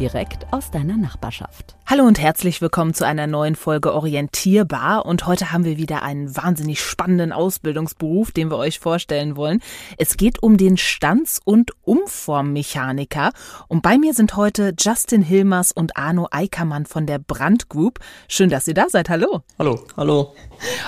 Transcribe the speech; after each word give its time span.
direkt 0.00 0.50
aus 0.50 0.70
deiner 0.70 0.96
Nachbarschaft. 0.96 1.76
Hallo 1.84 2.04
und 2.04 2.18
herzlich 2.18 2.62
willkommen 2.62 2.94
zu 2.94 3.04
einer 3.04 3.26
neuen 3.26 3.54
Folge 3.54 3.92
Orientierbar. 3.92 5.04
Und 5.04 5.26
heute 5.26 5.52
haben 5.52 5.64
wir 5.64 5.76
wieder 5.76 6.02
einen 6.02 6.34
wahnsinnig 6.34 6.80
spannenden 6.80 7.32
Ausbildungsberuf, 7.32 8.32
den 8.32 8.50
wir 8.50 8.56
euch 8.56 8.78
vorstellen 8.78 9.36
wollen. 9.36 9.60
Es 9.98 10.16
geht 10.16 10.42
um 10.42 10.56
den 10.56 10.78
Stanz- 10.78 11.38
und 11.44 11.72
Umformmechaniker. 11.82 13.32
Und 13.68 13.82
bei 13.82 13.98
mir 13.98 14.14
sind 14.14 14.36
heute 14.36 14.72
Justin 14.78 15.20
Hilmers 15.20 15.70
und 15.70 15.98
Arno 15.98 16.28
Eickermann 16.30 16.86
von 16.86 17.04
der 17.04 17.18
Brand 17.18 17.68
Group. 17.68 17.98
Schön, 18.26 18.48
dass 18.48 18.68
ihr 18.68 18.74
da 18.74 18.88
seid. 18.88 19.10
Hallo. 19.10 19.42
Hallo. 19.58 19.84
Hallo. 19.98 20.34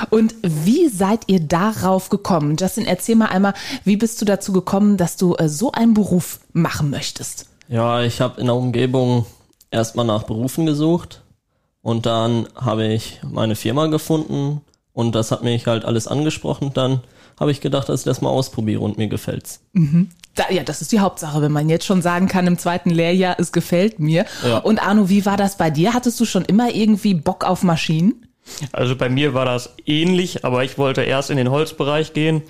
Und 0.09 0.35
wie 0.43 0.89
seid 0.89 1.25
ihr 1.27 1.41
darauf 1.41 2.09
gekommen? 2.09 2.57
Justin, 2.59 2.87
erzähl 2.87 3.17
mal 3.17 3.27
einmal, 3.27 3.53
wie 3.85 3.99
bist 3.99 4.23
du 4.23 4.25
dazu 4.25 4.53
gekommen, 4.55 4.97
dass 4.97 5.19
du 5.19 5.35
äh, 5.35 5.51
so 5.51 5.71
einen 5.73 5.93
Beruf 5.93 6.41
machen 6.55 6.89
möchtest? 6.89 7.52
Ja, 7.73 8.03
ich 8.03 8.21
habe 8.21 8.39
in 8.39 8.49
der 8.49 8.55
Umgebung 8.55 9.25
erstmal 9.71 10.05
nach 10.05 10.25
Berufen 10.25 10.67
gesucht 10.67 11.23
und 11.81 12.05
dann 12.05 12.47
habe 12.55 12.87
ich 12.87 13.21
meine 13.23 13.57
Firma 13.57 13.87
gefunden 13.87 14.61
und 14.93 15.15
das 15.15 15.31
hat 15.31 15.43
mich 15.43 15.67
halt 15.67 15.87
alles 15.87 16.07
angesprochen. 16.07 16.73
Dann 16.75 17.01
habe 17.41 17.51
ich 17.51 17.63
gedacht, 17.63 17.89
dass 17.89 18.01
ich 18.01 18.05
das 18.05 18.21
mal 18.21 18.29
ausprobiere 18.29 18.81
und 18.83 18.99
mir 18.99 19.09
gefällt's. 19.09 19.61
Mhm. 19.73 20.11
Da, 20.35 20.51
ja, 20.51 20.65
das 20.65 20.83
ist 20.83 20.93
die 20.93 21.01
Hauptsache, 21.01 21.41
wenn 21.41 21.51
man 21.51 21.71
jetzt 21.71 21.87
schon 21.87 22.03
sagen 22.03 22.29
kann 22.29 22.47
im 22.47 22.59
zweiten 22.59 22.91
Lehrjahr, 22.91 23.37
es 23.39 23.53
gefällt 23.53 23.99
mir. 23.99 24.27
Ja. 24.47 24.59
Und 24.59 24.87
Arno, 24.87 25.09
wie 25.09 25.25
war 25.25 25.39
das 25.39 25.57
bei 25.57 25.71
dir? 25.71 25.95
Hattest 25.95 26.21
du 26.21 26.27
schon 26.27 26.45
immer 26.45 26.75
irgendwie 26.75 27.15
Bock 27.15 27.43
auf 27.43 27.63
Maschinen? 27.63 28.27
Also 28.73 28.97
bei 28.97 29.09
mir 29.09 29.33
war 29.33 29.47
das 29.47 29.71
ähnlich, 29.87 30.45
aber 30.45 30.63
ich 30.63 30.77
wollte 30.77 31.03
erst 31.03 31.31
in 31.31 31.39
den 31.39 31.51
Holzbereich 31.51 32.13
gehen 32.13 32.43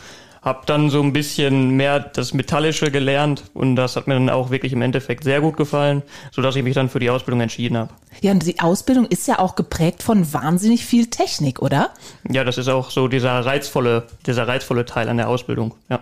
habe 0.42 0.62
dann 0.66 0.90
so 0.90 1.00
ein 1.00 1.12
bisschen 1.12 1.70
mehr 1.70 2.00
das 2.00 2.34
Metallische 2.34 2.90
gelernt 2.90 3.44
und 3.54 3.76
das 3.76 3.94
hat 3.94 4.08
mir 4.08 4.14
dann 4.14 4.28
auch 4.28 4.50
wirklich 4.50 4.72
im 4.72 4.82
Endeffekt 4.82 5.22
sehr 5.24 5.40
gut 5.40 5.56
gefallen, 5.56 6.02
so 6.32 6.42
dass 6.42 6.56
ich 6.56 6.64
mich 6.64 6.74
dann 6.74 6.88
für 6.88 6.98
die 6.98 7.10
Ausbildung 7.10 7.40
entschieden 7.40 7.78
habe. 7.78 7.90
Ja, 8.20 8.32
und 8.32 8.44
die 8.44 8.58
Ausbildung 8.60 9.06
ist 9.06 9.28
ja 9.28 9.38
auch 9.38 9.54
geprägt 9.54 10.02
von 10.02 10.32
wahnsinnig 10.32 10.84
viel 10.84 11.06
Technik, 11.06 11.62
oder? 11.62 11.90
Ja, 12.28 12.42
das 12.42 12.58
ist 12.58 12.68
auch 12.68 12.90
so 12.90 13.06
dieser 13.06 13.46
reizvolle, 13.46 14.04
dieser 14.26 14.48
reizvolle 14.48 14.84
Teil 14.84 15.08
an 15.08 15.16
der 15.16 15.28
Ausbildung, 15.28 15.74
ja. 15.88 16.00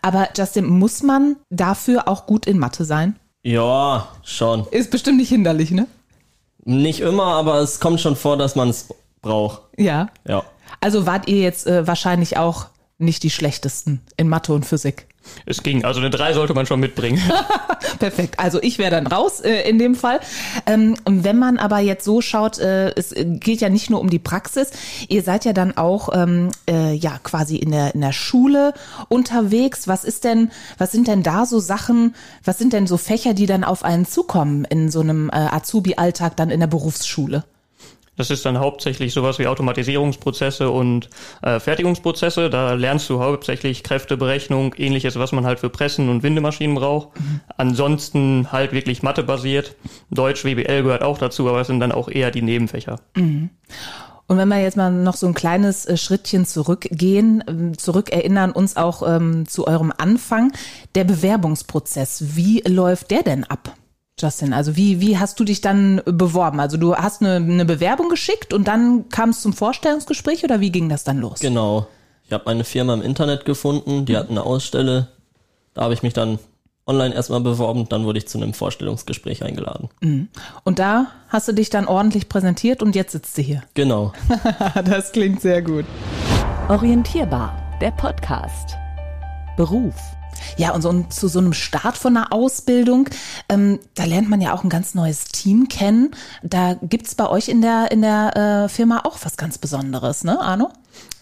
Aber 0.00 0.28
Justin, 0.36 0.66
muss 0.66 1.02
man 1.02 1.36
dafür 1.50 2.08
auch 2.08 2.26
gut 2.26 2.46
in 2.46 2.58
Mathe 2.58 2.84
sein? 2.84 3.16
Ja, 3.42 4.08
schon. 4.22 4.66
Ist 4.70 4.90
bestimmt 4.90 5.18
nicht 5.18 5.28
hinderlich, 5.28 5.72
ne? 5.72 5.86
Nicht 6.64 7.00
immer, 7.00 7.24
aber 7.24 7.58
es 7.58 7.80
kommt 7.80 8.00
schon 8.00 8.14
vor, 8.14 8.36
dass 8.36 8.54
man 8.54 8.68
es 8.68 8.88
braucht. 9.20 9.62
Ja. 9.76 10.08
Ja. 10.26 10.44
Also 10.80 11.06
wart 11.06 11.28
ihr 11.28 11.38
jetzt 11.38 11.66
äh, 11.66 11.86
wahrscheinlich 11.86 12.36
auch 12.36 12.66
nicht 13.02 13.22
die 13.22 13.30
schlechtesten 13.30 14.00
in 14.16 14.28
Mathe 14.28 14.52
und 14.52 14.64
Physik. 14.66 15.06
Es 15.46 15.62
ging, 15.62 15.84
also 15.84 16.00
eine 16.00 16.10
3 16.10 16.34
sollte 16.34 16.54
man 16.54 16.66
schon 16.66 16.80
mitbringen. 16.80 17.20
Perfekt, 17.98 18.38
also 18.38 18.60
ich 18.62 18.78
wäre 18.78 18.90
dann 18.90 19.06
raus 19.06 19.40
äh, 19.40 19.68
in 19.68 19.78
dem 19.78 19.94
Fall. 19.94 20.20
Ähm, 20.66 20.96
wenn 21.04 21.38
man 21.38 21.58
aber 21.58 21.78
jetzt 21.78 22.04
so 22.04 22.20
schaut, 22.20 22.58
äh, 22.58 22.90
es 22.94 23.14
geht 23.16 23.60
ja 23.60 23.68
nicht 23.68 23.90
nur 23.90 24.00
um 24.00 24.10
die 24.10 24.18
Praxis, 24.18 24.70
ihr 25.08 25.22
seid 25.22 25.44
ja 25.44 25.52
dann 25.52 25.76
auch 25.76 26.08
ähm, 26.12 26.50
äh, 26.68 26.92
ja 26.94 27.18
quasi 27.22 27.56
in 27.56 27.70
der, 27.70 27.94
in 27.94 28.00
der 28.00 28.12
Schule 28.12 28.74
unterwegs. 29.08 29.88
Was 29.88 30.04
ist 30.04 30.24
denn, 30.24 30.50
was 30.78 30.92
sind 30.92 31.08
denn 31.08 31.22
da 31.22 31.46
so 31.46 31.60
Sachen, 31.60 32.14
was 32.44 32.58
sind 32.58 32.72
denn 32.72 32.86
so 32.86 32.96
Fächer, 32.96 33.34
die 33.34 33.46
dann 33.46 33.64
auf 33.64 33.84
einen 33.84 34.06
zukommen 34.06 34.64
in 34.64 34.90
so 34.90 35.00
einem 35.00 35.28
äh, 35.30 35.36
Azubi-Alltag 35.36 36.36
dann 36.36 36.50
in 36.50 36.60
der 36.60 36.66
Berufsschule? 36.66 37.44
Das 38.22 38.30
ist 38.30 38.46
dann 38.46 38.60
hauptsächlich 38.60 39.12
sowas 39.12 39.40
wie 39.40 39.48
Automatisierungsprozesse 39.48 40.70
und 40.70 41.10
äh, 41.42 41.58
Fertigungsprozesse. 41.58 42.50
Da 42.50 42.74
lernst 42.74 43.10
du 43.10 43.18
hauptsächlich 43.18 43.82
Kräfteberechnung, 43.82 44.76
ähnliches, 44.76 45.18
was 45.18 45.32
man 45.32 45.44
halt 45.44 45.58
für 45.58 45.70
Pressen 45.70 46.08
und 46.08 46.22
Windemaschinen 46.22 46.76
braucht. 46.76 47.18
Mhm. 47.18 47.40
Ansonsten 47.56 48.52
halt 48.52 48.70
wirklich 48.70 49.02
Mathebasiert. 49.02 49.74
Deutsch, 50.10 50.44
WBL 50.44 50.84
gehört 50.84 51.02
auch 51.02 51.18
dazu, 51.18 51.48
aber 51.48 51.58
das 51.58 51.66
sind 51.66 51.80
dann 51.80 51.90
auch 51.90 52.08
eher 52.08 52.30
die 52.30 52.42
Nebenfächer. 52.42 53.00
Mhm. 53.16 53.50
Und 54.28 54.38
wenn 54.38 54.46
wir 54.46 54.62
jetzt 54.62 54.76
mal 54.76 54.92
noch 54.92 55.16
so 55.16 55.26
ein 55.26 55.34
kleines 55.34 55.84
äh, 55.86 55.96
Schrittchen 55.96 56.46
zurückgehen, 56.46 57.42
ähm, 57.48 57.76
zurückerinnern 57.76 58.52
uns 58.52 58.76
auch 58.76 59.02
ähm, 59.04 59.48
zu 59.48 59.66
eurem 59.66 59.92
Anfang, 59.98 60.52
der 60.94 61.02
Bewerbungsprozess, 61.02 62.36
wie 62.36 62.62
läuft 62.68 63.10
der 63.10 63.24
denn 63.24 63.42
ab? 63.42 63.74
Justin, 64.18 64.52
also 64.52 64.76
wie, 64.76 65.00
wie 65.00 65.18
hast 65.18 65.40
du 65.40 65.44
dich 65.44 65.60
dann 65.60 66.00
beworben? 66.04 66.60
Also 66.60 66.76
du 66.76 66.94
hast 66.94 67.22
eine, 67.22 67.36
eine 67.36 67.64
Bewerbung 67.64 68.08
geschickt 68.08 68.52
und 68.52 68.68
dann 68.68 69.08
kam 69.08 69.30
es 69.30 69.40
zum 69.40 69.52
Vorstellungsgespräch 69.52 70.44
oder 70.44 70.60
wie 70.60 70.70
ging 70.70 70.88
das 70.88 71.04
dann 71.04 71.18
los? 71.18 71.40
Genau. 71.40 71.88
Ich 72.24 72.32
habe 72.32 72.46
eine 72.46 72.64
Firma 72.64 72.94
im 72.94 73.02
Internet 73.02 73.44
gefunden, 73.44 74.04
die 74.04 74.12
mhm. 74.12 74.16
hat 74.16 74.30
eine 74.30 74.42
Ausstelle. 74.44 75.08
Da 75.74 75.82
habe 75.82 75.94
ich 75.94 76.02
mich 76.02 76.12
dann 76.12 76.38
online 76.86 77.14
erstmal 77.14 77.40
beworben, 77.40 77.88
dann 77.88 78.04
wurde 78.04 78.18
ich 78.18 78.28
zu 78.28 78.38
einem 78.38 78.54
Vorstellungsgespräch 78.54 79.44
eingeladen. 79.44 79.88
Mhm. 80.00 80.28
Und 80.64 80.78
da 80.78 81.08
hast 81.28 81.48
du 81.48 81.52
dich 81.52 81.70
dann 81.70 81.86
ordentlich 81.86 82.28
präsentiert 82.28 82.82
und 82.82 82.94
jetzt 82.94 83.12
sitzt 83.12 83.36
du 83.38 83.42
hier. 83.42 83.62
Genau. 83.74 84.12
das 84.84 85.12
klingt 85.12 85.40
sehr 85.40 85.62
gut. 85.62 85.84
Orientierbar, 86.68 87.56
der 87.80 87.90
Podcast. 87.92 88.76
Beruf 89.56 89.94
ja, 90.56 90.72
und 90.72 90.82
so 90.82 91.04
zu 91.08 91.28
so 91.28 91.38
einem 91.38 91.52
Start 91.52 91.96
von 91.96 92.16
einer 92.16 92.32
Ausbildung, 92.32 93.08
ähm, 93.48 93.78
da 93.94 94.04
lernt 94.04 94.28
man 94.28 94.40
ja 94.40 94.54
auch 94.54 94.64
ein 94.64 94.70
ganz 94.70 94.94
neues 94.94 95.24
Team 95.24 95.68
kennen. 95.68 96.10
Da 96.42 96.74
gibt's 96.82 97.14
bei 97.14 97.28
euch 97.28 97.48
in 97.48 97.62
der, 97.62 97.90
in 97.90 98.02
der 98.02 98.64
äh, 98.64 98.68
Firma 98.68 99.00
auch 99.04 99.18
was 99.22 99.36
ganz 99.36 99.58
Besonderes, 99.58 100.24
ne, 100.24 100.40
Arno? 100.40 100.70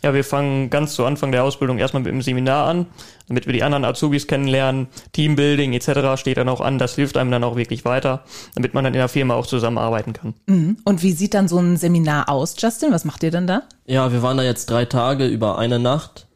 Ja, 0.02 0.14
wir 0.14 0.24
fangen 0.24 0.70
ganz 0.70 0.94
zu 0.94 1.04
Anfang 1.04 1.30
der 1.30 1.44
Ausbildung 1.44 1.78
erstmal 1.78 2.02
mit 2.02 2.10
dem 2.10 2.22
Seminar 2.22 2.66
an, 2.66 2.86
damit 3.28 3.46
wir 3.46 3.52
die 3.52 3.62
anderen 3.62 3.84
Azubis 3.84 4.26
kennenlernen. 4.26 4.88
Teambuilding 5.12 5.74
etc. 5.74 6.18
steht 6.18 6.38
dann 6.38 6.48
auch 6.48 6.62
an. 6.62 6.78
Das 6.78 6.94
hilft 6.94 7.18
einem 7.18 7.30
dann 7.30 7.44
auch 7.44 7.56
wirklich 7.56 7.84
weiter, 7.84 8.24
damit 8.54 8.72
man 8.72 8.84
dann 8.84 8.94
in 8.94 8.98
der 8.98 9.08
Firma 9.08 9.34
auch 9.34 9.46
zusammenarbeiten 9.46 10.14
kann. 10.14 10.34
Mhm. 10.46 10.78
Und 10.84 11.02
wie 11.02 11.12
sieht 11.12 11.34
dann 11.34 11.48
so 11.48 11.58
ein 11.58 11.76
Seminar 11.76 12.30
aus, 12.30 12.54
Justin? 12.58 12.92
Was 12.92 13.04
macht 13.04 13.22
ihr 13.22 13.30
denn 13.30 13.46
da? 13.46 13.62
Ja, 13.84 14.10
wir 14.10 14.22
waren 14.22 14.38
da 14.38 14.42
jetzt 14.42 14.70
drei 14.70 14.86
Tage 14.86 15.26
über 15.26 15.58
eine 15.58 15.78
Nacht. 15.78 16.26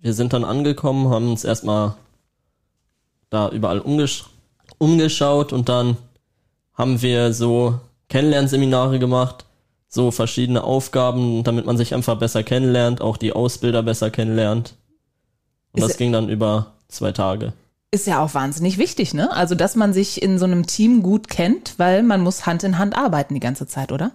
Wir 0.00 0.14
sind 0.14 0.32
dann 0.32 0.44
angekommen, 0.44 1.10
haben 1.10 1.28
uns 1.28 1.44
erstmal 1.44 1.94
da 3.30 3.48
überall 3.48 3.80
umgesch 3.80 4.24
umgeschaut 4.78 5.52
und 5.52 5.68
dann 5.68 5.96
haben 6.74 7.02
wir 7.02 7.32
so 7.32 7.78
Kennenlernseminare 8.08 8.98
gemacht, 8.98 9.44
so 9.88 10.10
verschiedene 10.10 10.64
Aufgaben, 10.64 11.44
damit 11.44 11.66
man 11.66 11.76
sich 11.76 11.94
einfach 11.94 12.18
besser 12.18 12.42
kennenlernt, 12.42 13.00
auch 13.00 13.16
die 13.16 13.32
Ausbilder 13.32 13.82
besser 13.82 14.10
kennenlernt. 14.10 14.74
Und 15.72 15.82
ist 15.82 15.90
das 15.90 15.96
ging 15.96 16.12
dann 16.12 16.28
über 16.28 16.74
zwei 16.88 17.12
Tage. 17.12 17.52
Ist 17.90 18.06
ja 18.06 18.22
auch 18.22 18.34
wahnsinnig 18.34 18.78
wichtig, 18.78 19.14
ne? 19.14 19.32
Also, 19.32 19.54
dass 19.54 19.74
man 19.74 19.92
sich 19.92 20.22
in 20.22 20.38
so 20.38 20.44
einem 20.44 20.66
Team 20.66 21.02
gut 21.02 21.28
kennt, 21.28 21.74
weil 21.78 22.02
man 22.02 22.20
muss 22.20 22.46
Hand 22.46 22.62
in 22.62 22.78
Hand 22.78 22.96
arbeiten 22.96 23.34
die 23.34 23.40
ganze 23.40 23.66
Zeit, 23.66 23.90
oder? 23.90 24.12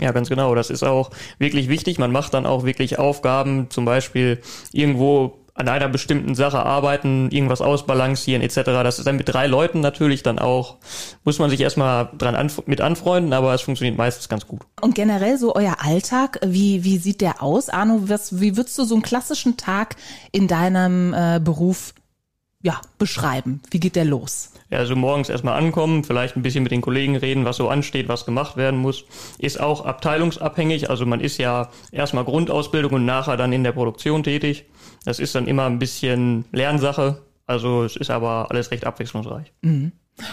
Ja, 0.00 0.12
ganz 0.12 0.28
genau. 0.28 0.54
Das 0.54 0.70
ist 0.70 0.82
auch 0.82 1.10
wirklich 1.38 1.68
wichtig. 1.68 1.98
Man 1.98 2.12
macht 2.12 2.32
dann 2.32 2.46
auch 2.46 2.64
wirklich 2.64 2.98
Aufgaben, 2.98 3.68
zum 3.68 3.84
Beispiel 3.84 4.40
irgendwo 4.72 5.37
an 5.58 5.68
einer 5.68 5.88
bestimmten 5.88 6.34
Sache 6.36 6.64
arbeiten, 6.64 7.30
irgendwas 7.30 7.60
ausbalancieren 7.60 8.42
etc. 8.42 8.62
Das 8.64 8.98
ist 8.98 9.06
dann 9.06 9.16
mit 9.16 9.28
drei 9.28 9.48
Leuten 9.48 9.80
natürlich 9.80 10.22
dann 10.22 10.38
auch, 10.38 10.76
muss 11.24 11.40
man 11.40 11.50
sich 11.50 11.60
erstmal 11.60 12.10
dran 12.16 12.36
anf 12.36 12.62
mit 12.66 12.80
anfreunden, 12.80 13.32
aber 13.32 13.52
es 13.54 13.62
funktioniert 13.62 13.98
meistens 13.98 14.28
ganz 14.28 14.46
gut. 14.46 14.60
Und 14.80 14.94
generell 14.94 15.36
so 15.36 15.56
euer 15.56 15.76
Alltag, 15.80 16.38
wie, 16.44 16.84
wie 16.84 16.98
sieht 16.98 17.20
der 17.20 17.42
aus? 17.42 17.68
Arno, 17.68 18.02
was, 18.02 18.40
wie 18.40 18.56
würdest 18.56 18.78
du 18.78 18.84
so 18.84 18.94
einen 18.94 19.02
klassischen 19.02 19.56
Tag 19.56 19.96
in 20.30 20.46
deinem 20.46 21.12
äh, 21.12 21.40
Beruf 21.42 21.92
ja, 22.62 22.80
beschreiben? 22.98 23.60
Wie 23.70 23.80
geht 23.80 23.96
der 23.96 24.04
los? 24.04 24.52
Also 24.70 24.96
morgens 24.96 25.30
erstmal 25.30 25.58
ankommen, 25.58 26.04
vielleicht 26.04 26.36
ein 26.36 26.42
bisschen 26.42 26.62
mit 26.62 26.72
den 26.72 26.82
Kollegen 26.82 27.16
reden, 27.16 27.44
was 27.44 27.56
so 27.56 27.68
ansteht, 27.68 28.08
was 28.08 28.26
gemacht 28.26 28.56
werden 28.56 28.78
muss. 28.78 29.04
Ist 29.38 29.60
auch 29.60 29.84
abteilungsabhängig, 29.84 30.90
also 30.90 31.06
man 31.06 31.20
ist 31.20 31.38
ja 31.38 31.70
erstmal 31.90 32.24
Grundausbildung 32.24 32.92
und 32.92 33.06
nachher 33.06 33.36
dann 33.36 33.52
in 33.52 33.64
der 33.64 33.72
Produktion 33.72 34.22
tätig. 34.22 34.66
Das 35.04 35.20
ist 35.20 35.34
dann 35.34 35.46
immer 35.46 35.64
ein 35.64 35.78
bisschen 35.78 36.44
Lernsache, 36.52 37.22
also 37.46 37.84
es 37.84 37.96
ist 37.96 38.10
aber 38.10 38.50
alles 38.50 38.70
recht 38.70 38.86
abwechslungsreich. 38.86 39.52
Mhm. 39.62 39.92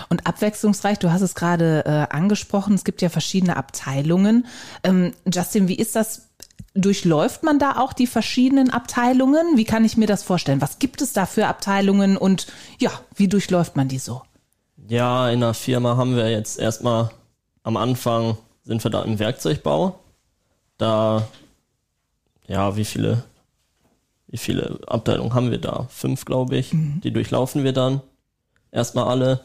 Und 0.10 0.28
abwechslungsreich, 0.28 1.00
du 1.00 1.12
hast 1.12 1.22
es 1.22 1.36
gerade 1.36 1.84
äh, 1.86 2.14
angesprochen, 2.14 2.74
es 2.74 2.84
gibt 2.84 3.02
ja 3.02 3.10
verschiedene 3.10 3.56
Abteilungen. 3.56 4.48
Ähm, 4.84 5.14
Justin, 5.32 5.68
wie 5.68 5.76
ist 5.76 5.96
das 5.96 6.30
Durchläuft 6.76 7.44
man 7.44 7.58
da 7.58 7.78
auch 7.78 7.94
die 7.94 8.06
verschiedenen 8.06 8.70
Abteilungen? 8.70 9.56
Wie 9.56 9.64
kann 9.64 9.86
ich 9.86 9.96
mir 9.96 10.08
das 10.08 10.24
vorstellen? 10.24 10.62
Was 10.62 10.78
gibt 10.78 11.02
es 11.02 11.14
da 11.14 11.26
für 11.26 11.48
Abteilungen 11.48 12.18
und 12.18 12.48
ja, 12.80 12.92
wie 13.16 13.30
durchläuft 13.30 13.78
man 13.78 13.88
die 13.88 13.98
so? 13.98 14.22
Ja, 14.88 15.30
in 15.30 15.40
der 15.40 15.54
Firma 15.54 15.96
haben 15.96 16.16
wir 16.16 16.30
jetzt 16.30 16.60
erstmal 16.60 17.12
am 17.64 17.78
Anfang 17.78 18.38
sind 18.66 18.84
wir 18.84 18.92
da 18.92 19.04
im 19.04 19.20
Werkzeugbau. 19.20 20.00
Da, 20.78 21.28
ja, 22.48 22.76
wie 22.76 22.86
viele, 22.86 23.24
wie 24.28 24.38
viele 24.38 24.80
Abteilungen 24.88 25.34
haben 25.34 25.52
wir 25.52 25.60
da? 25.60 25.88
Fünf, 25.90 26.26
glaube 26.26 26.58
ich. 26.58 26.72
Die 26.74 27.12
durchlaufen 27.12 27.64
wir 27.64 27.74
dann. 27.74 28.02
Erstmal 28.72 29.06
alle. 29.06 29.42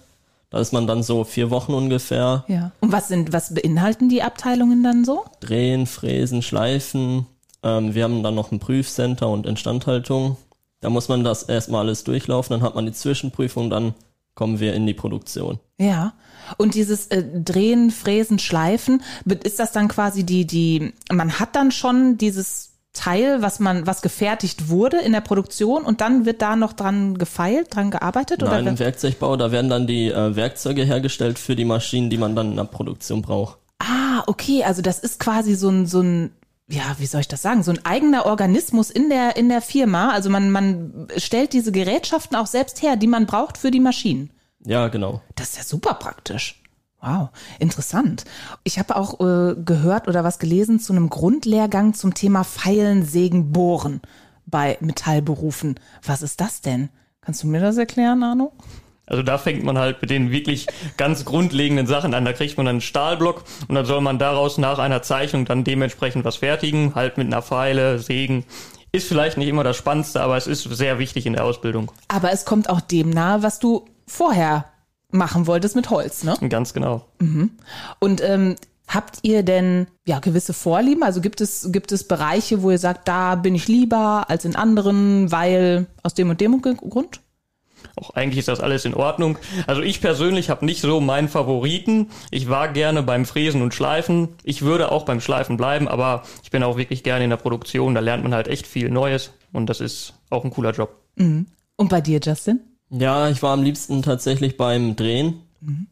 Da 0.51 0.59
ist 0.59 0.73
man 0.73 0.87
dann 0.87 1.03
so 1.03 1.23
vier 1.25 1.51
Wochen 1.51 1.73
ungefähr. 1.73 2.45
Ja. 2.49 2.73
Und 2.81 2.91
was 2.93 3.09
sind, 3.09 3.33
was 3.33 3.55
beinhalten 3.55 4.09
die 4.09 4.23
Abteilungen 4.23 4.83
dann 4.83 5.05
so? 5.05 5.25
Drehen, 5.39 5.87
Fräsen, 5.87 6.43
Schleifen. 6.43 7.27
Ähm, 7.63 7.95
wir 7.95 8.05
haben 8.05 8.23
dann 8.23 8.35
noch 8.35 8.51
ein 8.51 8.59
Prüfcenter 8.59 9.29
und 9.29 9.47
Instandhaltung. 9.47 10.37
Da 10.81 10.91
muss 10.91 11.09
man 11.09 11.25
das 11.25 11.45
erstmal 11.45 11.87
alles 11.87 12.05
durchlaufen, 12.05 12.55
dann 12.55 12.63
hat 12.63 12.75
man 12.75 12.87
die 12.87 12.93
Zwischenprüfung, 12.93 13.71
dann 13.71 13.95
kommen 14.35 14.61
wir 14.61 14.75
in 14.75 14.87
die 14.87 14.95
Produktion. 14.95 15.61
Ja. 15.79 16.15
Und 16.57 16.75
dieses 16.75 17.09
äh, 17.09 17.23
Drehen, 17.23 17.91
Fräsen, 17.91 18.39
Schleifen, 18.39 19.03
ist 19.45 19.59
das 19.59 19.73
dann 19.73 19.89
quasi 19.89 20.25
die, 20.25 20.47
die, 20.47 20.95
man 21.13 21.39
hat 21.39 21.55
dann 21.55 21.71
schon 21.71 22.17
dieses 22.17 22.70
Teil, 22.93 23.41
was 23.41 23.61
man, 23.61 23.87
was 23.87 24.03
gefertigt 24.03 24.69
wurde 24.69 24.99
in 24.99 25.13
der 25.13 25.21
Produktion 25.21 25.85
und 25.85 26.01
dann 26.01 26.27
wird 26.27 26.43
da 26.43 26.57
noch 26.57 26.73
dran 26.73 27.19
gefeilt, 27.19 27.75
dran 27.75 27.91
gearbeitet? 27.91 28.41
Nein, 28.41 28.63
oder 28.63 28.71
im 28.71 28.79
Werkzeugbau, 28.79 29.37
da 29.37 29.53
werden 29.53 29.71
dann 29.71 29.87
die 29.87 30.09
äh, 30.09 30.35
Werkzeuge 30.35 30.85
hergestellt 30.85 31.39
für 31.39 31.55
die 31.55 31.65
Maschinen, 31.65 32.11
die 32.11 32.19
man 32.19 32.35
dann 32.35 32.51
in 32.51 32.57
der 32.57 32.65
Produktion 32.65 33.23
braucht. 33.23 33.59
Ah, 33.79 34.25
okay, 34.27 34.65
also 34.65 34.83
das 34.83 34.99
ist 34.99 35.21
quasi 35.21 35.55
so 35.55 35.69
ein, 35.69 35.87
so 35.87 36.01
ein, 36.01 36.33
ja, 36.69 36.97
wie 36.99 37.07
soll 37.07 37.21
ich 37.21 37.29
das 37.29 37.43
sagen, 37.43 37.63
so 37.63 37.71
ein 37.71 37.85
eigener 37.85 38.27
Organismus 38.27 38.91
in 38.91 39.09
der, 39.09 39.37
in 39.37 39.49
der 39.49 39.63
Firma. 39.63 40.11
Also 40.11 40.29
man, 40.29 40.51
man 40.51 41.09
stellt 41.17 41.53
diese 41.53 41.71
Gerätschaften 41.71 42.37
auch 42.37 42.47
selbst 42.47 42.83
her, 42.83 42.97
die 42.97 43.07
man 43.07 43.27
braucht 43.27 43.57
für 43.57 43.71
die 43.71 43.81
Maschinen. 43.81 44.31
Ja, 44.65 44.89
genau. 44.89 45.23
Das 45.37 45.51
ist 45.51 45.57
ja 45.57 45.63
super 45.63 45.95
praktisch. 45.95 46.60
Wow, 47.01 47.31
interessant. 47.59 48.25
Ich 48.63 48.79
habe 48.79 48.97
auch 48.97 49.21
äh, 49.21 49.55
gehört 49.57 50.07
oder 50.07 50.23
was 50.23 50.39
gelesen 50.39 50.81
zu 50.81 50.93
einem 50.93 51.09
Grundlehrgang 51.09 51.95
zum 51.95 52.13
Thema 52.13 52.45
Pfeilen, 52.45 53.05
Sägen, 53.05 53.53
Bohren 53.53 54.03
bei 54.47 54.77
Metallberufen. 54.81 55.81
Was 56.05 56.23
ist 56.23 56.41
das 56.41 56.61
denn? 56.61 56.91
Kannst 57.23 57.43
du 57.43 57.47
mir 57.47 57.61
das 57.61 57.79
erklären, 57.79 58.23
Arno? 58.23 58.53
Also 59.07 59.23
da 59.23 59.39
fängt 59.39 59.65
man 59.65 59.77
halt 59.77 60.01
mit 60.01 60.11
den 60.11 60.31
wirklich 60.31 60.69
ganz 60.97 61.25
grundlegenden 61.25 61.87
Sachen 61.87 62.15
an. 62.15 62.25
Da 62.25 62.33
kriegt 62.33 62.57
man 62.57 62.69
einen 62.69 62.81
Stahlblock 62.81 63.45
und 63.67 63.75
dann 63.75 63.85
soll 63.85 64.01
man 64.01 64.19
daraus 64.19 64.57
nach 64.57 64.79
einer 64.79 65.03
Zeichnung 65.03 65.45
dann 65.47 65.65
dementsprechend 65.65 66.25
was 66.25 66.37
fertigen, 66.37 66.95
halt 66.95 67.19
mit 67.19 67.27
einer 67.27 67.43
Pfeile, 67.43 67.99
Sägen. 67.99 68.45
Ist 68.93 69.09
vielleicht 69.09 69.37
nicht 69.37 69.49
immer 69.49 69.65
das 69.65 69.77
Spannendste, 69.77 70.21
aber 70.21 70.37
es 70.37 70.47
ist 70.47 70.63
sehr 70.63 70.99
wichtig 70.99 71.27
in 71.27 71.33
der 71.33 71.45
Ausbildung. 71.45 71.91
Aber 72.09 72.31
es 72.31 72.45
kommt 72.45 72.69
auch 72.71 72.81
dem 72.81 73.11
nahe, 73.11 73.43
was 73.43 73.59
du 73.59 73.85
vorher 74.07 74.67
machen 75.11 75.47
wolltest 75.47 75.77
mit 75.77 75.91
Holz, 75.91 76.25
ne? 76.25 76.37
Ganz 76.49 76.73
genau. 76.73 77.07
Und 77.99 78.23
ähm, 78.23 78.57
habt 78.89 79.19
ihr 79.23 79.43
denn 79.43 79.87
ja 80.07 80.19
gewisse 80.19 80.53
Vorlieben? 80.53 81.03
Also 81.03 81.21
gibt 81.21 81.41
es 81.41 81.69
gibt 81.73 81.93
es 81.93 82.07
Bereiche, 82.07 82.63
wo 82.63 82.71
ihr 82.71 82.79
sagt, 82.79 83.09
da 83.09 83.35
bin 83.37 83.55
ich 83.55 83.69
lieber 83.69 84.27
als 84.29 84.45
in 84.45 84.57
anderen, 84.57 85.31
weil 85.33 85.87
aus 86.03 86.15
dem 86.15 86.31
und 86.31 86.41
dem 86.41 86.61
Grund? 86.61 87.21
Auch 87.97 88.11
eigentlich 88.11 88.39
ist 88.39 88.49
das 88.49 88.61
alles 88.61 88.85
in 88.85 88.95
Ordnung. 88.95 89.39
Also 89.67 89.83
ich 89.83 90.01
persönlich 90.01 90.51
habe 90.51 90.65
nicht 90.65 90.81
so 90.81 91.01
meinen 91.01 91.29
Favoriten. 91.29 92.11
Ich 92.31 92.49
war 92.49 92.69
gerne 92.69 93.03
beim 93.03 93.25
Fräsen 93.25 93.63
und 93.63 93.75
Schleifen. 93.75 94.29
Ich 94.43 94.63
würde 94.63 94.93
auch 94.93 95.05
beim 95.05 95.21
Schleifen 95.21 95.57
bleiben, 95.57 95.89
aber 95.89 96.23
ich 96.43 96.51
bin 96.51 96.63
auch 96.63 96.77
wirklich 96.77 97.03
gerne 97.03 97.25
in 97.25 97.31
der 97.31 97.37
Produktion. 97.37 97.95
Da 97.95 98.01
lernt 98.01 98.23
man 98.23 98.35
halt 98.35 98.49
echt 98.49 98.67
viel 98.67 98.91
Neues 98.91 99.33
und 99.53 99.67
das 99.67 99.81
ist 99.81 100.15
auch 100.31 100.45
ein 100.45 100.51
cooler 100.51 100.73
Job. 100.73 100.97
Und 101.77 101.89
bei 101.89 102.01
dir, 102.01 102.21
Justin? 102.23 102.61
Ja, 102.91 103.29
ich 103.29 103.43
war 103.43 103.53
am 103.53 103.63
liebsten 103.63 104.03
tatsächlich 104.03 104.57
beim 104.57 104.97
Drehen. 104.97 105.41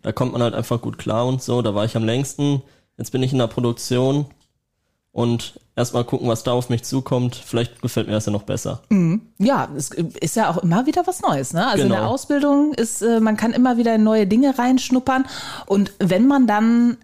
Da 0.02 0.12
kommt 0.12 0.32
man 0.32 0.42
halt 0.42 0.54
einfach 0.54 0.80
gut 0.80 0.98
klar 0.98 1.26
und 1.26 1.42
so. 1.42 1.62
Da 1.62 1.74
war 1.74 1.84
ich 1.84 1.96
am 1.96 2.04
längsten. 2.04 2.62
Jetzt 2.96 3.12
bin 3.12 3.22
ich 3.22 3.32
in 3.32 3.38
der 3.38 3.46
Produktion 3.48 4.26
und 5.12 5.60
erstmal 5.76 6.04
gucken, 6.04 6.28
was 6.28 6.42
da 6.42 6.52
auf 6.52 6.70
mich 6.70 6.84
zukommt. 6.84 7.36
Vielleicht 7.36 7.82
gefällt 7.82 8.06
mir 8.06 8.14
das 8.14 8.26
ja 8.26 8.32
noch 8.32 8.42
besser. 8.44 8.82
Ja, 9.38 9.68
es 9.76 9.90
ist 9.90 10.36
ja 10.36 10.50
auch 10.50 10.58
immer 10.58 10.86
wieder 10.86 11.06
was 11.06 11.20
Neues. 11.22 11.52
Ne? 11.52 11.66
Also 11.66 11.84
in 11.84 11.90
der 11.90 11.98
Genau. 12.00 12.10
Ausbildung 12.10 12.74
ist, 12.74 13.02
äh, 13.02 13.20
man 13.20 13.36
kann 13.36 13.52
immer 13.52 13.76
wieder 13.76 13.94
in 13.94 14.02
neue 14.04 14.26
Dinge 14.26 14.58
reinschnuppern. 14.58 15.26
Und 15.66 15.92
wenn 15.98 16.26
man 16.26 16.46
dann, 16.46 16.96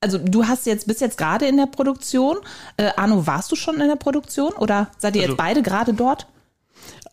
also 0.00 0.18
du 0.18 0.46
hast 0.46 0.66
jetzt, 0.66 0.86
bist 0.86 1.00
jetzt 1.00 1.18
gerade 1.18 1.46
in 1.46 1.56
der 1.56 1.66
Produktion. 1.66 2.36
Äh, 2.76 2.90
Arno, 2.96 3.26
warst 3.26 3.50
du 3.50 3.56
schon 3.56 3.80
in 3.80 3.88
der 3.88 3.96
Produktion 3.96 4.52
oder 4.52 4.88
seid 4.98 5.16
ihr 5.16 5.22
Also- 5.22 5.32
jetzt 5.32 5.38
beide 5.38 5.62
gerade 5.62 5.94
dort? 5.94 6.26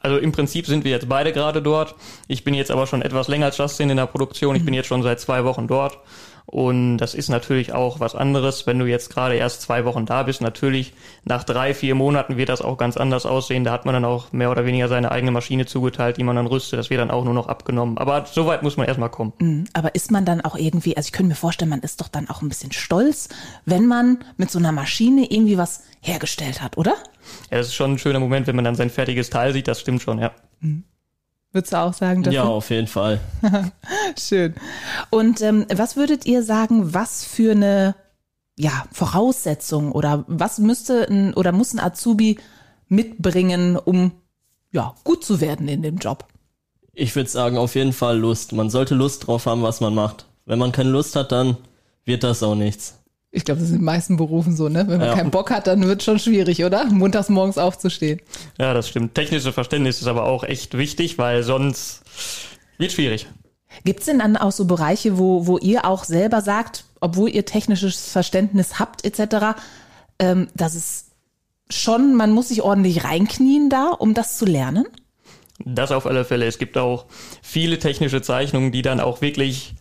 Also 0.02 0.18
im 0.18 0.32
Prinzip 0.32 0.66
sind 0.66 0.84
wir 0.84 0.92
jetzt 0.92 1.10
beide 1.10 1.34
gerade 1.34 1.62
dort. 1.62 1.96
Ich 2.28 2.44
bin 2.44 2.54
jetzt 2.54 2.72
aber 2.72 2.88
schon 2.88 3.02
etwas 3.02 3.28
länger 3.28 3.48
als 3.48 3.58
Justin 3.58 3.90
in 3.90 3.98
der 3.98 4.06
Produktion. 4.06 4.56
Ich 4.56 4.64
bin 4.64 4.74
jetzt 4.74 4.88
schon 4.88 5.04
seit 5.04 5.20
zwei 5.20 5.44
Wochen 5.44 5.68
dort. 5.68 5.98
Und 6.52 6.98
das 6.98 7.14
ist 7.14 7.30
natürlich 7.30 7.74
auch 7.74 8.00
was 8.00 8.16
anderes, 8.16 8.66
wenn 8.66 8.80
du 8.80 8.88
jetzt 8.88 9.14
gerade 9.14 9.36
erst 9.36 9.62
zwei 9.62 9.86
Wochen 9.86 10.08
da 10.08 10.24
bist. 10.24 10.42
Natürlich, 10.42 10.94
nach 11.24 11.44
drei, 11.44 11.76
vier 11.76 11.94
Monaten 11.94 12.38
wird 12.38 12.50
das 12.50 12.64
auch 12.64 12.76
ganz 12.78 12.98
anders 12.98 13.28
aussehen. 13.28 13.64
Da 13.64 13.72
hat 13.72 13.86
man 13.86 13.94
dann 13.94 14.04
auch 14.04 14.32
mehr 14.32 14.50
oder 14.50 14.66
weniger 14.66 14.88
seine 14.88 15.12
eigene 15.12 15.30
Maschine 15.30 15.68
zugeteilt, 15.68 16.18
die 16.18 16.24
man 16.24 16.36
dann 16.36 16.48
rüstet. 16.48 16.80
Das 16.80 16.90
wird 16.90 17.02
dann 17.02 17.12
auch 17.12 17.24
nur 17.24 17.36
noch 17.36 17.48
abgenommen. 17.48 18.00
Aber 18.00 18.26
so 18.26 18.48
weit 18.48 18.64
muss 18.64 18.78
man 18.78 18.88
erstmal 18.88 19.12
kommen. 19.12 19.70
Aber 19.74 19.94
ist 19.94 20.10
man 20.10 20.26
dann 20.26 20.42
auch 20.42 20.56
irgendwie, 20.56 20.98
also 20.98 21.06
ich 21.06 21.12
könnte 21.12 21.30
mir 21.30 21.36
vorstellen, 21.36 21.70
man 21.70 21.82
ist 21.82 22.02
doch 22.02 22.08
dann 22.08 22.28
auch 22.32 22.42
ein 22.42 22.50
bisschen 22.50 22.72
stolz, 22.72 23.30
wenn 23.66 23.86
man 23.86 24.18
mit 24.38 24.50
so 24.50 24.58
einer 24.58 24.72
Maschine 24.72 25.28
irgendwie 25.30 25.60
was 25.60 25.84
hergestellt 26.02 26.64
hat, 26.64 26.80
oder? 26.80 26.96
Ja, 27.52 27.60
das 27.60 27.68
ist 27.68 27.76
schon 27.76 27.94
ein 27.94 27.98
schöner 28.00 28.20
Moment, 28.20 28.48
wenn 28.48 28.56
man 28.56 28.66
dann 28.66 28.76
sein 28.76 28.90
fertiges 28.90 29.30
Teil 29.30 29.54
sieht. 29.54 29.68
Das 29.68 29.82
stimmt 29.82 30.02
schon, 30.02 30.18
ja. 30.18 30.32
Würdest 31.52 31.74
du 31.74 31.78
auch 31.78 31.94
sagen, 31.94 32.20
Justin? 32.20 32.34
Ja, 32.34 32.44
auf 32.44 32.70
jeden 32.70 32.88
Fall. 32.88 33.20
Schön. 34.20 34.54
Und 35.10 35.42
ähm, 35.42 35.66
was 35.74 35.96
würdet 35.96 36.26
ihr 36.26 36.44
sagen, 36.44 36.94
was 36.94 37.26
für 37.26 37.52
eine 37.52 37.96
ja, 38.56 38.86
Voraussetzung 38.92 39.92
oder 39.92 40.26
was 40.28 40.60
müsste 40.60 41.08
ein 41.10 41.34
oder 41.34 41.52
muss 41.52 41.74
ein 41.74 41.80
Azubi 41.80 42.38
mitbringen, 42.88 43.78
um 43.78 44.12
ja, 44.72 44.94
gut 45.04 45.24
zu 45.24 45.42
werden 45.42 45.68
in 45.68 45.82
dem 45.82 45.98
Job? 45.98 46.26
Ich 46.94 47.16
würde 47.16 47.30
sagen, 47.30 47.58
auf 47.58 47.76
jeden 47.76 47.94
Fall 47.94 48.20
Lust. 48.20 48.52
Man 48.52 48.70
sollte 48.70 48.94
Lust 48.94 49.26
drauf 49.26 49.46
haben, 49.46 49.64
was 49.64 49.80
man 49.80 49.96
macht. 49.96 50.26
Wenn 50.46 50.60
man 50.60 50.72
keine 50.72 50.90
Lust 50.90 51.16
hat, 51.16 51.32
dann 51.32 51.58
wird 52.06 52.24
das 52.24 52.44
auch 52.44 52.56
nichts. 52.56 52.99
Ich 53.32 53.46
glaube, 53.46 53.60
das 53.60 53.70
ist 53.70 53.74
in 53.76 53.82
den 53.82 53.86
meisten 53.86 54.18
Berufen 54.18 54.56
so, 54.56 54.70
ne? 54.70 54.86
Wenn 54.88 54.98
man 55.00 55.10
Ja. 55.10 55.16
keinen 55.16 55.30
Bock 55.30 55.52
hat, 55.52 55.68
dann 55.68 55.84
wird 55.86 56.02
schon 56.02 56.18
schwierig, 56.18 56.66
oder? 56.66 56.86
Montags 56.86 57.30
morgens 57.30 57.58
aufzustehen. 57.60 58.20
Ja, 58.58 58.74
das 58.74 58.90
stimmt. 58.90 59.14
Technisches 59.14 59.54
Verständnis 59.54 60.02
ist 60.02 60.08
aber 60.08 60.24
auch 60.26 60.44
echt 60.44 60.76
wichtig, 60.78 61.18
weil 61.20 61.44
sonst 61.44 62.02
wird 62.80 62.92
schwierig. 62.92 63.28
Gibt's 63.86 64.06
denn 64.06 64.18
dann 64.20 64.36
auch 64.36 64.52
so 64.52 64.66
Bereiche, 64.66 65.20
wo, 65.20 65.46
wo 65.46 65.60
ihr 65.60 65.86
auch 65.86 66.06
selber 66.06 66.42
sagt, 66.42 66.86
obwohl 67.02 67.30
ihr 67.30 67.46
technisches 67.46 68.10
Verständnis 68.12 68.80
habt, 68.80 69.06
etc., 69.06 69.60
ähm, 70.18 70.48
dass 70.56 70.74
es 70.74 71.06
schon, 71.70 72.16
man 72.16 72.32
muss 72.32 72.48
sich 72.48 72.64
ordentlich 72.64 73.04
reinknien 73.04 73.70
da, 73.70 73.90
um 73.90 74.16
das 74.16 74.38
zu 74.40 74.46
lernen? 74.46 74.86
Das 75.64 75.92
auf 75.92 76.08
alle 76.08 76.26
Fälle. 76.26 76.46
Es 76.48 76.58
gibt 76.58 76.78
auch 76.78 77.06
viele 77.44 77.78
technische 77.78 78.22
Zeichnungen, 78.24 78.72
die 78.72 78.82
dann 78.82 79.00
auch 79.00 79.22
wirklich, 79.22 79.76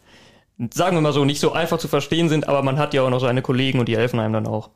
sagen 0.73 0.97
wir 0.97 1.01
mal 1.01 1.13
so, 1.13 1.25
nicht 1.25 1.41
so 1.41 1.53
einfach 1.53 1.79
zu 1.79 1.89
verstehen 1.89 2.29
sind, 2.29 2.49
aber 2.49 2.63
man 2.63 2.79
hat 2.79 2.95
ja 2.95 3.03
auch 3.03 3.11
noch 3.11 3.21
seine 3.21 3.43
Kollegen 3.43 3.79
und 3.79 3.87
die 3.89 3.97
helfen 3.97 4.19
einem 4.21 4.33
dann 4.33 4.47
auch. 4.47 4.71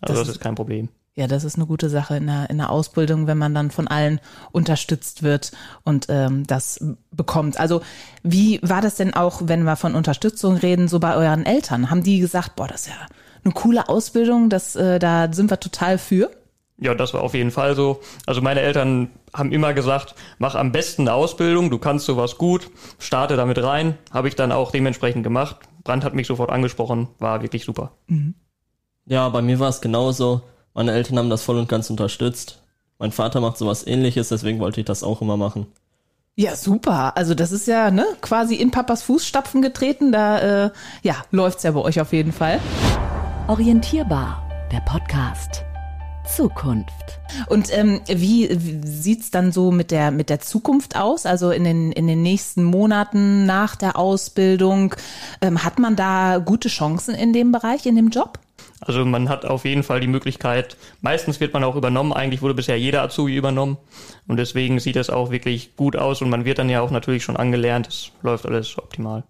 Also 0.00 0.14
Das 0.14 0.26
das, 0.26 0.36
ist- 0.36 0.40
kein 0.40 0.54
Problem. 0.54 0.88
Ja, 1.14 1.26
das 1.26 1.42
ist 1.42 1.56
eine 1.56 1.66
gute 1.66 1.90
Sache 1.90 2.16
in 2.16 2.28
der, 2.28 2.48
in 2.48 2.58
der 2.58 2.70
Ausbildung, 2.70 3.26
wenn 3.26 3.38
man 3.38 3.52
dann 3.52 3.72
von 3.72 3.88
allen 3.88 4.20
unterstützt 4.52 5.24
wird 5.24 5.50
und 5.82 6.06
ähm, 6.10 6.46
das 6.46 6.78
bekommt. 7.10 7.58
Also 7.58 7.80
wie 8.22 8.60
war 8.62 8.82
das 8.82 8.94
denn 8.94 9.14
auch, 9.14 9.40
wenn 9.46 9.64
wir 9.64 9.74
von 9.74 9.96
Unterstützung 9.96 10.56
reden, 10.56 10.86
so 10.86 11.00
bei 11.00 11.16
euren 11.16 11.44
Eltern? 11.44 11.90
Haben 11.90 12.04
die 12.04 12.20
gesagt, 12.20 12.54
boah, 12.54 12.68
das 12.68 12.82
ist 12.82 12.88
ja 12.90 12.94
eine 13.44 13.52
coole 13.52 13.88
Ausbildung, 13.88 14.48
das, 14.48 14.76
äh, 14.76 15.00
da 15.00 15.32
sind 15.32 15.50
wir 15.50 15.58
total 15.58 15.98
für? 15.98 16.30
Ja, 16.80 16.94
das 16.94 17.12
war 17.12 17.22
auf 17.22 17.34
jeden 17.34 17.50
Fall 17.50 17.74
so. 17.74 18.00
Also 18.26 18.40
meine 18.40 18.60
Eltern 18.60 19.10
haben 19.34 19.50
immer 19.52 19.74
gesagt, 19.74 20.14
mach 20.38 20.54
am 20.54 20.70
besten 20.70 21.02
eine 21.02 21.14
Ausbildung, 21.14 21.70
du 21.70 21.78
kannst 21.78 22.06
sowas 22.06 22.38
gut, 22.38 22.70
starte 22.98 23.36
damit 23.36 23.60
rein. 23.62 23.98
Habe 24.12 24.28
ich 24.28 24.36
dann 24.36 24.52
auch 24.52 24.70
dementsprechend 24.70 25.24
gemacht. 25.24 25.56
Brand 25.82 26.04
hat 26.04 26.14
mich 26.14 26.26
sofort 26.26 26.50
angesprochen, 26.50 27.08
war 27.18 27.42
wirklich 27.42 27.64
super. 27.64 27.92
Ja, 29.06 29.28
bei 29.28 29.42
mir 29.42 29.58
war 29.58 29.70
es 29.70 29.80
genauso. 29.80 30.42
Meine 30.74 30.92
Eltern 30.92 31.18
haben 31.18 31.30
das 31.30 31.42
voll 31.42 31.58
und 31.58 31.68
ganz 31.68 31.90
unterstützt. 31.90 32.62
Mein 32.98 33.10
Vater 33.10 33.40
macht 33.40 33.58
sowas 33.58 33.86
ähnliches, 33.86 34.28
deswegen 34.28 34.60
wollte 34.60 34.80
ich 34.80 34.86
das 34.86 35.02
auch 35.02 35.20
immer 35.20 35.36
machen. 35.36 35.66
Ja, 36.36 36.54
super. 36.54 37.16
Also 37.16 37.34
das 37.34 37.50
ist 37.50 37.66
ja 37.66 37.90
ne, 37.90 38.06
quasi 38.20 38.54
in 38.54 38.70
Papas 38.70 39.02
Fußstapfen 39.02 39.60
getreten. 39.60 40.12
Da 40.12 40.66
äh, 40.66 40.70
ja, 41.02 41.16
läuft's 41.32 41.64
ja 41.64 41.72
bei 41.72 41.80
euch 41.80 42.00
auf 42.00 42.12
jeden 42.12 42.32
Fall. 42.32 42.60
Orientierbar, 43.48 44.68
der 44.70 44.80
Podcast. 44.80 45.67
Zukunft. 46.34 47.20
Und 47.48 47.76
ähm, 47.76 48.00
wie, 48.06 48.48
wie 48.50 48.86
sieht's 48.86 49.30
dann 49.30 49.52
so 49.52 49.70
mit 49.70 49.90
der 49.90 50.10
mit 50.10 50.30
der 50.30 50.40
Zukunft 50.40 50.96
aus? 50.96 51.26
Also 51.26 51.50
in 51.50 51.64
den 51.64 51.92
in 51.92 52.06
den 52.06 52.22
nächsten 52.22 52.64
Monaten 52.64 53.46
nach 53.46 53.76
der 53.76 53.98
Ausbildung 53.98 54.94
ähm, 55.40 55.64
hat 55.64 55.78
man 55.78 55.96
da 55.96 56.38
gute 56.38 56.68
Chancen 56.68 57.14
in 57.14 57.32
dem 57.32 57.52
Bereich, 57.52 57.86
in 57.86 57.96
dem 57.96 58.10
Job? 58.10 58.38
Also 58.80 59.04
man 59.04 59.28
hat 59.28 59.44
auf 59.44 59.64
jeden 59.64 59.82
Fall 59.82 60.00
die 60.00 60.06
Möglichkeit, 60.06 60.76
meistens 61.00 61.40
wird 61.40 61.52
man 61.52 61.64
auch 61.64 61.74
übernommen, 61.74 62.12
eigentlich 62.12 62.42
wurde 62.42 62.54
bisher 62.54 62.78
jeder 62.78 63.02
Azubi 63.02 63.36
übernommen 63.36 63.76
und 64.28 64.36
deswegen 64.36 64.78
sieht 64.78 64.96
es 64.96 65.10
auch 65.10 65.30
wirklich 65.30 65.74
gut 65.76 65.96
aus 65.96 66.22
und 66.22 66.30
man 66.30 66.44
wird 66.44 66.58
dann 66.58 66.68
ja 66.68 66.80
auch 66.80 66.92
natürlich 66.92 67.24
schon 67.24 67.36
angelernt, 67.36 67.88
es 67.88 68.12
läuft 68.22 68.46
alles 68.46 68.78
optimal. 68.78 69.24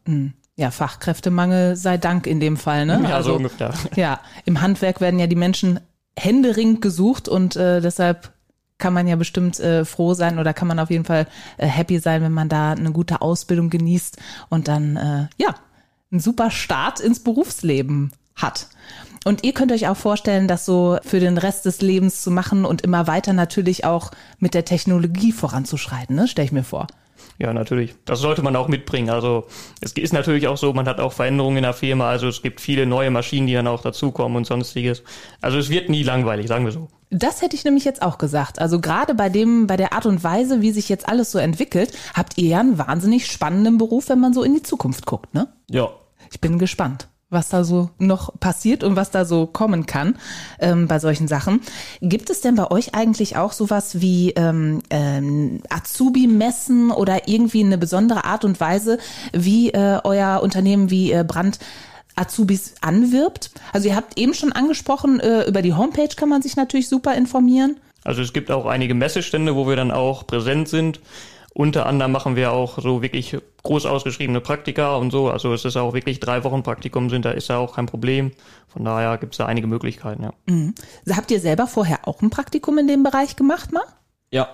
ja, 0.57 0.71
Fachkräftemangel 0.71 1.77
sei 1.77 1.97
Dank 1.97 2.27
in 2.27 2.41
dem 2.41 2.59
Fall, 2.59 2.85
ne? 2.85 3.01
Ja, 3.09 3.23
so 3.23 3.37
ungefähr. 3.37 3.73
Ja, 3.97 4.21
im 4.45 4.61
Handwerk 4.61 5.01
werden 5.01 5.19
ja 5.19 5.27
die 5.27 5.37
Menschen 5.37 5.81
händeringend 6.19 6.83
gesucht 6.83 7.29
und 7.29 7.57
äh, 7.57 7.81
deshalb 7.81 8.33
kann 8.79 8.95
man 8.95 9.09
ja 9.09 9.17
bestimmt 9.17 9.59
äh, 9.59 9.85
froh 9.85 10.15
sein 10.15 10.39
oder 10.39 10.55
kann 10.55 10.69
man 10.69 10.79
auf 10.79 10.91
jeden 10.91 11.05
Fall 11.05 11.27
äh, 11.57 11.67
happy 11.67 11.99
sein, 11.99 12.23
wenn 12.23 12.33
man 12.33 12.49
da 12.49 12.73
eine 12.73 12.93
gute 12.93 13.21
Ausbildung 13.21 13.71
genießt 13.71 14.17
und 14.49 14.69
dann 14.69 14.97
äh, 14.97 15.27
ja 15.37 15.55
einen 16.11 16.21
super 16.21 16.51
Start 16.51 17.01
ins 17.01 17.23
Berufsleben 17.23 18.13
hat. 18.35 18.69
Und 19.25 19.45
ihr 19.45 19.53
könnt 19.53 19.73
euch 19.73 19.89
auch 19.89 19.97
vorstellen, 19.97 20.49
das 20.49 20.65
so 20.65 20.99
für 21.03 21.21
den 21.21 21.39
Rest 21.39 21.67
des 21.67 21.81
Lebens 21.83 22.23
zu 22.23 22.31
machen 22.31 22.65
und 22.65 22.83
immer 22.83 23.07
weiter 23.07 23.33
natürlich 23.33 23.85
auch 23.85 24.13
mit 24.39 24.55
der 24.55 24.65
Technologie 24.65 25.33
voranzuschreiten, 25.33 26.17
ne? 26.17 26.29
stelle 26.29 26.47
ich 26.47 26.53
mir 26.53 26.65
vor. 26.65 26.87
Ja, 27.39 27.53
natürlich. 27.53 27.95
Das 28.05 28.21
sollte 28.21 28.43
man 28.43 28.57
auch 28.57 28.69
mitbringen. 28.69 29.11
Also 29.11 29.47
es 29.81 29.93
ist 29.93 30.13
natürlich 30.13 30.49
auch 30.49 30.57
so, 30.57 30.73
man 30.73 30.87
hat 30.87 31.01
auch 31.01 31.13
Veränderungen 31.13 31.59
in 31.59 31.63
der 31.63 31.75
Firma. 31.75 32.11
Also 32.11 32.29
es 32.29 32.43
gibt 32.43 32.61
viele 32.61 32.87
neue 32.87 33.11
Maschinen, 33.11 33.47
die 33.47 33.55
dann 33.55 33.67
auch 33.67 33.83
dazukommen 33.83 34.37
und 34.37 34.47
sonstiges. 34.47 35.03
Also 35.41 35.59
es 35.59 35.71
wird 35.71 35.89
nie 35.89 36.03
langweilig, 36.03 36.49
sagen 36.49 36.65
wir 36.65 36.73
so. 36.73 36.89
Das 37.11 37.41
hätte 37.41 37.57
ich 37.57 37.65
nämlich 37.65 37.85
jetzt 37.85 38.03
auch 38.03 38.19
gesagt. 38.19 38.61
Also 38.61 38.81
gerade 38.81 39.15
bei 39.15 39.29
dem, 39.29 39.67
bei 39.67 39.77
der 39.77 39.93
Art 39.93 40.07
und 40.07 40.23
Weise, 40.23 40.61
wie 40.61 40.73
sich 40.73 40.89
jetzt 40.89 41.09
alles 41.09 41.31
so 41.31 41.39
entwickelt, 41.39 41.93
habt 42.15 42.37
ihr 42.37 42.49
ja 42.49 42.61
einen 42.61 42.79
wahnsinnig 42.79 43.27
spannenden 43.27 43.79
Beruf, 43.79 44.09
wenn 44.09 44.21
man 44.21 44.35
so 44.35 44.43
in 44.43 44.55
die 44.55 44.63
Zukunft 44.63 45.07
guckt, 45.07 45.33
ne? 45.33 45.49
Ja. 45.71 45.89
Ich 46.31 46.41
bin 46.41 46.59
gespannt 46.59 47.09
was 47.31 47.51
da 47.51 47.63
so 47.63 47.91
noch 47.99 48.39
passiert 48.41 48.83
und 48.83 48.97
was 48.97 49.11
da 49.11 49.25
so 49.25 49.47
kommen 49.47 49.87
kann 49.87 50.17
ähm, 50.61 50.89
bei 50.89 50.99
solchen 50.99 51.29
Sachen. 51.29 51.61
Gibt 52.01 52.31
es 52.31 52.41
denn 52.41 52.55
bei 52.55 52.71
euch 52.71 52.95
eigentlich 52.95 53.37
auch 53.37 53.53
sowas 53.53 54.01
wie 54.01 54.31
ähm, 54.31 54.83
ähm, 54.91 55.61
Azubi-Messen 55.69 56.91
oder 56.91 57.29
irgendwie 57.29 57.63
eine 57.63 57.77
besondere 57.77 58.25
Art 58.25 58.45
und 58.45 58.61
Weise, 58.61 58.99
wie 59.33 59.71
äh, 59.71 60.01
euer 60.05 60.41
Unternehmen 60.43 60.91
wie 60.91 61.13
äh, 61.13 61.25
Brand 61.27 61.59
Azubis 62.17 62.75
anwirbt? 62.81 63.51
Also 63.73 63.89
ihr 63.89 63.97
habt 63.97 64.19
eben 64.19 64.33
schon 64.33 64.53
angesprochen, 64.53 65.21
äh, 65.21 65.43
über 65.45 65.61
die 65.61 65.75
Homepage 65.75 66.15
kann 66.17 66.31
man 66.31 66.41
sich 66.41 66.57
natürlich 66.57 66.89
super 66.89 67.15
informieren. 67.15 67.77
Also 68.05 68.23
es 68.23 68.33
gibt 68.33 68.51
auch 68.51 68.65
einige 68.65 68.95
Messestände, 68.95 69.55
wo 69.55 69.69
wir 69.69 69.77
dann 69.77 69.91
auch 69.91 70.27
präsent 70.27 70.69
sind. 70.69 71.01
Unter 71.59 71.87
anderem 71.87 72.13
machen 72.13 72.37
wir 72.37 72.53
auch 72.53 72.79
so 72.81 73.03
wirklich 73.03 73.37
groß 73.65 73.85
ausgeschriebene 73.85 74.41
Praktika 74.41 74.95
und 74.95 75.11
so. 75.11 75.29
Also 75.29 75.53
es 75.53 75.65
ist 75.65 75.77
auch 75.77 75.93
wirklich 75.93 76.21
drei 76.21 76.45
Wochen 76.45 76.63
Praktikum 76.63 77.11
sind, 77.11 77.25
da 77.25 77.33
ist 77.33 77.49
ja 77.49 77.59
auch 77.59 77.75
kein 77.75 77.87
Problem. 77.87 78.31
Von 78.69 78.85
daher 78.85 79.19
gibt 79.19 79.35
es 79.35 79.39
da 79.39 79.47
einige 79.47 79.67
Möglichkeiten, 79.67 80.23
ja. 80.23 80.33
Mhm. 80.47 80.73
Habt 81.11 81.33
ihr 81.33 81.41
selber 81.41 81.67
vorher 81.67 82.07
auch 82.07 82.23
ein 82.23 82.31
Praktikum 82.31 82.79
in 82.79 82.87
dem 82.87 83.03
Bereich 83.03 83.35
gemacht, 83.35 83.73
mal? 83.73 83.83
Ja. 84.31 84.47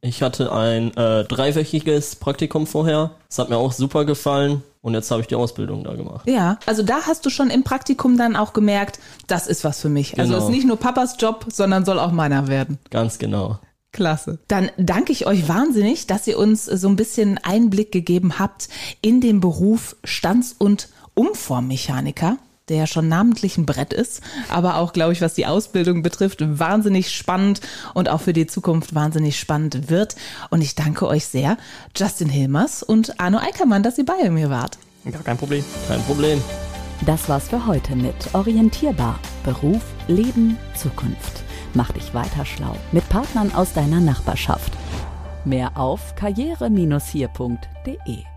Ich 0.00 0.22
hatte 0.22 0.50
ein 0.50 0.96
äh, 0.96 1.24
dreiwöchiges 1.24 2.16
Praktikum 2.16 2.66
vorher. 2.66 3.10
Das 3.28 3.38
hat 3.38 3.50
mir 3.50 3.58
auch 3.58 3.72
super 3.72 4.06
gefallen. 4.06 4.62
Und 4.80 4.94
jetzt 4.94 5.10
habe 5.10 5.20
ich 5.20 5.26
die 5.26 5.34
Ausbildung 5.34 5.84
da 5.84 5.94
gemacht. 5.94 6.26
Ja, 6.26 6.58
also 6.64 6.82
da 6.82 7.02
hast 7.06 7.26
du 7.26 7.30
schon 7.30 7.50
im 7.50 7.64
Praktikum 7.64 8.16
dann 8.16 8.34
auch 8.34 8.54
gemerkt, 8.54 8.98
das 9.26 9.46
ist 9.46 9.62
was 9.64 9.80
für 9.82 9.88
mich. 9.90 10.18
Also 10.18 10.34
es 10.34 10.38
Genau. 10.38 10.48
ist 10.48 10.54
nicht 10.56 10.66
nur 10.66 10.76
Papas 10.78 11.16
Job, 11.18 11.44
sondern 11.52 11.84
soll 11.84 11.98
auch 11.98 12.12
meiner 12.12 12.48
werden. 12.48 12.78
Ganz 12.90 13.18
genau. 13.18 13.58
Klasse. 13.96 14.38
Dann 14.48 14.70
danke 14.76 15.10
ich 15.10 15.26
euch 15.26 15.48
wahnsinnig, 15.48 16.06
dass 16.06 16.26
ihr 16.26 16.38
uns 16.38 16.64
so 16.66 16.88
ein 16.88 16.96
bisschen 16.96 17.38
Einblick 17.38 17.90
gegeben 17.90 18.38
habt 18.38 18.68
in 19.00 19.20
den 19.20 19.40
Beruf 19.40 19.96
Stands- 20.04 20.54
und 20.56 20.88
Umformmechaniker 21.14 22.38
der 22.68 22.78
ja 22.78 22.86
schon 22.86 23.08
namentlich 23.08 23.58
ein 23.58 23.66
Brett 23.66 23.92
ist, 23.92 24.20
aber 24.48 24.76
auch, 24.78 24.92
glaube 24.92 25.12
ich, 25.12 25.20
was 25.20 25.34
die 25.34 25.46
Ausbildung 25.46 26.02
betrifft, 26.02 26.40
wahnsinnig 26.58 27.14
spannend 27.14 27.60
und 27.94 28.08
auch 28.08 28.20
für 28.20 28.32
die 28.32 28.46
Zukunft 28.46 28.94
wahnsinnig 28.94 29.38
spannend 29.38 29.88
wird. 29.88 30.16
Und 30.50 30.62
ich 30.62 30.74
danke 30.74 31.06
euch 31.06 31.26
sehr, 31.26 31.58
Justin 31.96 32.28
Hilmers 32.28 32.82
und 32.82 33.20
Arno 33.20 33.38
Eickermann, 33.38 33.84
dass 33.84 33.98
ihr 33.98 34.04
bei 34.04 34.30
mir 34.30 34.50
wart. 34.50 34.78
Gar 35.10 35.22
kein 35.22 35.36
Problem. 35.36 35.64
Kein 35.86 36.02
Problem. 36.02 36.42
Das 37.04 37.28
war's 37.28 37.48
für 37.48 37.66
heute 37.66 37.94
mit 37.94 38.34
Orientierbar. 38.34 39.20
Beruf, 39.44 39.82
Leben, 40.08 40.56
Zukunft. 40.74 41.45
Mach 41.76 41.92
dich 41.92 42.12
weiter 42.14 42.46
schlau 42.46 42.74
mit 42.90 43.06
Partnern 43.10 43.54
aus 43.54 43.74
deiner 43.74 44.00
Nachbarschaft. 44.00 44.72
Mehr 45.44 45.76
auf 45.76 46.16
karriere-hier.de. 46.16 48.35